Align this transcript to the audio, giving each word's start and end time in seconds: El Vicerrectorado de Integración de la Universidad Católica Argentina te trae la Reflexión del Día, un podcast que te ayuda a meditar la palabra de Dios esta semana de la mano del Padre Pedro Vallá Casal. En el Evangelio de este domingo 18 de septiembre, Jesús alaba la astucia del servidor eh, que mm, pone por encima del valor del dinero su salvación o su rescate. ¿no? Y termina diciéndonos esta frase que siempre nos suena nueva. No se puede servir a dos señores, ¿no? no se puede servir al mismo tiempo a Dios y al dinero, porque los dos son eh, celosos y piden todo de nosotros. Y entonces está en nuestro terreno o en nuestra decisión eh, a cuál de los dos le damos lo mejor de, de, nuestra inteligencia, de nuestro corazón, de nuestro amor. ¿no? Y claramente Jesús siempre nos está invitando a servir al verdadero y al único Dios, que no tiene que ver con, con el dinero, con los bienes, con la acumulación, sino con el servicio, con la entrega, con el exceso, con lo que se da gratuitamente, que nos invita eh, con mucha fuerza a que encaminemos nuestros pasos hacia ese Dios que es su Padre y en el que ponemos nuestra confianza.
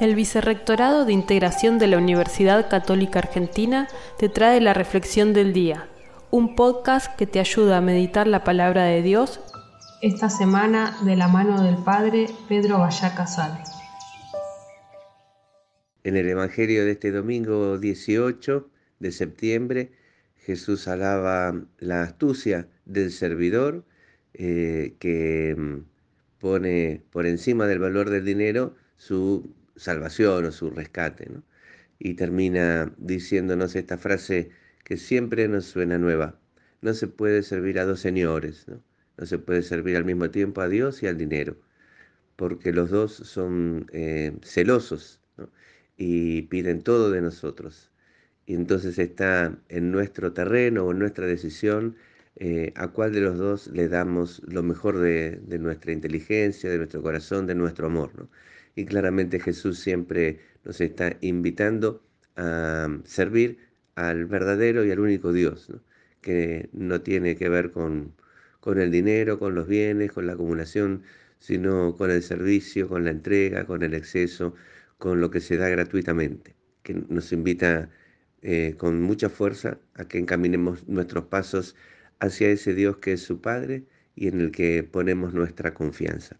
El 0.00 0.14
Vicerrectorado 0.14 1.04
de 1.04 1.12
Integración 1.12 1.78
de 1.78 1.86
la 1.86 1.98
Universidad 1.98 2.70
Católica 2.70 3.18
Argentina 3.18 3.86
te 4.18 4.30
trae 4.30 4.58
la 4.62 4.72
Reflexión 4.72 5.34
del 5.34 5.52
Día, 5.52 5.90
un 6.30 6.56
podcast 6.56 7.14
que 7.16 7.26
te 7.26 7.38
ayuda 7.38 7.76
a 7.76 7.80
meditar 7.82 8.26
la 8.26 8.42
palabra 8.42 8.84
de 8.84 9.02
Dios 9.02 9.40
esta 10.00 10.30
semana 10.30 10.96
de 11.04 11.16
la 11.16 11.28
mano 11.28 11.62
del 11.62 11.76
Padre 11.84 12.28
Pedro 12.48 12.78
Vallá 12.78 13.14
Casal. 13.14 13.62
En 16.02 16.16
el 16.16 16.30
Evangelio 16.30 16.86
de 16.86 16.92
este 16.92 17.10
domingo 17.10 17.76
18 17.76 18.70
de 19.00 19.12
septiembre, 19.12 19.92
Jesús 20.36 20.88
alaba 20.88 21.54
la 21.78 22.04
astucia 22.04 22.68
del 22.86 23.12
servidor 23.12 23.84
eh, 24.32 24.94
que 24.98 25.54
mm, 25.58 25.76
pone 26.38 27.02
por 27.10 27.26
encima 27.26 27.66
del 27.66 27.80
valor 27.80 28.08
del 28.08 28.24
dinero 28.24 28.74
su 28.96 29.60
salvación 29.76 30.44
o 30.46 30.52
su 30.52 30.70
rescate. 30.70 31.28
¿no? 31.30 31.42
Y 31.98 32.14
termina 32.14 32.92
diciéndonos 32.98 33.76
esta 33.76 33.98
frase 33.98 34.50
que 34.84 34.96
siempre 34.96 35.48
nos 35.48 35.66
suena 35.66 35.98
nueva. 35.98 36.38
No 36.82 36.94
se 36.94 37.08
puede 37.08 37.42
servir 37.42 37.78
a 37.78 37.84
dos 37.84 38.00
señores, 38.00 38.66
¿no? 38.68 38.82
no 39.18 39.26
se 39.26 39.38
puede 39.38 39.62
servir 39.62 39.96
al 39.96 40.04
mismo 40.04 40.30
tiempo 40.30 40.62
a 40.62 40.68
Dios 40.68 41.02
y 41.02 41.06
al 41.06 41.18
dinero, 41.18 41.56
porque 42.36 42.72
los 42.72 42.90
dos 42.90 43.12
son 43.12 43.86
eh, 43.92 44.32
celosos 44.42 45.20
y 45.96 46.42
piden 46.42 46.82
todo 46.82 47.10
de 47.10 47.20
nosotros. 47.20 47.92
Y 48.46 48.54
entonces 48.54 48.98
está 48.98 49.58
en 49.68 49.92
nuestro 49.92 50.32
terreno 50.32 50.84
o 50.86 50.92
en 50.92 50.98
nuestra 50.98 51.26
decisión 51.26 51.96
eh, 52.36 52.72
a 52.76 52.88
cuál 52.88 53.12
de 53.12 53.20
los 53.20 53.38
dos 53.38 53.66
le 53.68 53.88
damos 53.88 54.42
lo 54.46 54.62
mejor 54.62 54.98
de, 54.98 55.40
de, 55.42 55.58
nuestra 55.58 55.92
inteligencia, 55.92 56.70
de 56.70 56.78
nuestro 56.78 57.02
corazón, 57.02 57.46
de 57.46 57.54
nuestro 57.54 57.86
amor. 57.88 58.12
¿no? 58.16 58.30
Y 58.74 58.84
claramente 58.86 59.40
Jesús 59.40 59.78
siempre 59.78 60.40
nos 60.64 60.80
está 60.80 61.16
invitando 61.20 62.02
a 62.36 62.88
servir 63.04 63.58
al 63.94 64.26
verdadero 64.26 64.84
y 64.84 64.90
al 64.90 65.00
único 65.00 65.32
Dios, 65.32 65.72
que 66.20 66.68
no 66.72 67.00
tiene 67.02 67.36
que 67.36 67.48
ver 67.48 67.70
con, 67.72 68.14
con 68.60 68.80
el 68.80 68.90
dinero, 68.90 69.38
con 69.38 69.54
los 69.54 69.66
bienes, 69.68 70.12
con 70.12 70.26
la 70.26 70.34
acumulación, 70.34 71.02
sino 71.38 71.96
con 71.96 72.10
el 72.10 72.22
servicio, 72.22 72.88
con 72.88 73.04
la 73.04 73.10
entrega, 73.10 73.66
con 73.66 73.82
el 73.82 73.94
exceso, 73.94 74.54
con 74.98 75.20
lo 75.20 75.30
que 75.30 75.40
se 75.40 75.56
da 75.56 75.68
gratuitamente, 75.68 76.54
que 76.82 76.94
nos 77.08 77.32
invita 77.32 77.90
eh, 78.42 78.74
con 78.78 79.00
mucha 79.02 79.28
fuerza 79.28 79.78
a 79.94 80.06
que 80.06 80.18
encaminemos 80.18 80.86
nuestros 80.88 81.24
pasos 81.26 81.76
hacia 82.20 82.48
ese 82.50 82.74
Dios 82.74 82.98
que 82.98 83.12
es 83.14 83.22
su 83.22 83.40
Padre 83.40 83.84
y 84.14 84.28
en 84.28 84.40
el 84.40 84.50
que 84.52 84.82
ponemos 84.82 85.34
nuestra 85.34 85.74
confianza. 85.74 86.38